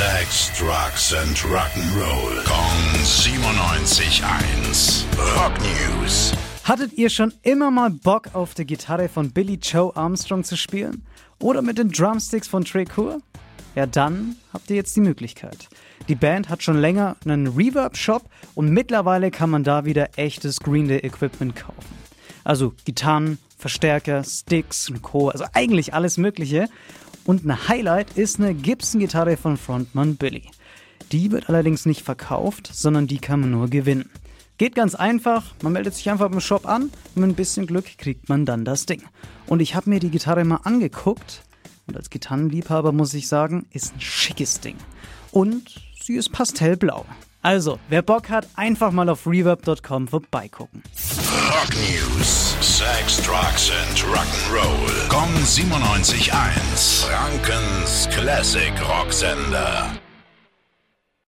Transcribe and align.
Sex, 0.00 0.48
Drugs 0.58 1.12
and 1.12 1.36
Rock'n'Roll. 1.44 2.40
Kong 2.46 3.04
97.1. 3.04 5.04
Rock 5.36 5.52
News. 5.60 6.32
Hattet 6.64 6.94
ihr 6.94 7.10
schon 7.10 7.34
immer 7.42 7.70
mal 7.70 7.90
Bock 7.90 8.34
auf 8.34 8.54
die 8.54 8.64
Gitarre 8.64 9.10
von 9.10 9.30
Billy 9.30 9.58
Joe 9.60 9.94
Armstrong 9.94 10.42
zu 10.42 10.56
spielen? 10.56 11.04
Oder 11.38 11.60
mit 11.60 11.76
den 11.76 11.90
Drumsticks 11.90 12.48
von 12.48 12.64
Trey 12.64 12.86
Cool? 12.96 13.18
Ja, 13.74 13.84
dann 13.84 14.36
habt 14.54 14.70
ihr 14.70 14.76
jetzt 14.76 14.96
die 14.96 15.02
Möglichkeit. 15.02 15.68
Die 16.08 16.14
Band 16.14 16.48
hat 16.48 16.62
schon 16.62 16.80
länger 16.80 17.16
einen 17.26 17.48
Reverb-Shop 17.48 18.22
und 18.54 18.70
mittlerweile 18.70 19.30
kann 19.30 19.50
man 19.50 19.64
da 19.64 19.84
wieder 19.84 20.16
echtes 20.16 20.60
Green 20.60 20.88
Day 20.88 21.00
Equipment 21.00 21.56
kaufen. 21.56 21.98
Also 22.42 22.72
Gitarren, 22.86 23.36
Verstärker, 23.58 24.24
Sticks 24.24 24.88
und 24.88 25.02
Co. 25.02 25.28
Also 25.28 25.44
eigentlich 25.52 25.92
alles 25.92 26.16
Mögliche. 26.16 26.70
Und 27.24 27.44
ein 27.44 27.68
Highlight 27.68 28.16
ist 28.16 28.38
eine 28.38 28.54
Gibson-Gitarre 28.54 29.36
von 29.36 29.56
Frontman 29.56 30.16
Billy. 30.16 30.42
Die 31.12 31.30
wird 31.32 31.48
allerdings 31.48 31.86
nicht 31.86 32.02
verkauft, 32.02 32.70
sondern 32.72 33.06
die 33.06 33.18
kann 33.18 33.40
man 33.40 33.50
nur 33.50 33.68
gewinnen. 33.68 34.10
Geht 34.58 34.74
ganz 34.74 34.94
einfach, 34.94 35.54
man 35.62 35.72
meldet 35.72 35.94
sich 35.94 36.10
einfach 36.10 36.30
im 36.30 36.40
Shop 36.40 36.66
an 36.66 36.90
und 37.14 37.16
mit 37.16 37.30
ein 37.30 37.34
bisschen 37.34 37.66
Glück 37.66 37.96
kriegt 37.98 38.28
man 38.28 38.44
dann 38.44 38.64
das 38.64 38.86
Ding. 38.86 39.02
Und 39.46 39.60
ich 39.60 39.74
habe 39.74 39.88
mir 39.88 40.00
die 40.00 40.10
Gitarre 40.10 40.44
mal 40.44 40.60
angeguckt 40.64 41.42
und 41.86 41.96
als 41.96 42.10
Gitarrenliebhaber 42.10 42.92
muss 42.92 43.14
ich 43.14 43.26
sagen, 43.26 43.66
ist 43.72 43.96
ein 43.96 44.00
schickes 44.00 44.60
Ding. 44.60 44.76
Und 45.32 45.80
sie 46.02 46.14
ist 46.14 46.30
pastellblau. 46.30 47.06
Also, 47.42 47.78
wer 47.88 48.02
Bock 48.02 48.28
hat, 48.28 48.48
einfach 48.54 48.92
mal 48.92 49.08
auf 49.08 49.26
reverb.com 49.26 50.08
vorbeigucken. 50.08 50.82
Rock 51.48 51.74
News. 51.74 52.54
Sex, 52.60 53.16
Drugs 53.22 53.70
and 53.70 53.96
Rock'n'Roll. 54.20 55.08
Kong 55.08 55.32
97.1. 55.32 57.06
Frankens 57.06 58.06
Classic 58.12 58.74
Rocksender. 58.74 60.09